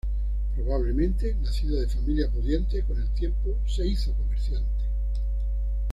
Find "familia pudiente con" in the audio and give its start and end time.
1.87-2.99